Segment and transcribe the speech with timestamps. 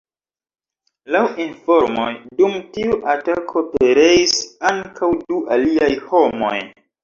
[1.15, 2.07] Laŭ informoj
[2.41, 4.37] dum tiu atako pereis
[4.73, 6.55] ankaŭ du aliaj homoj.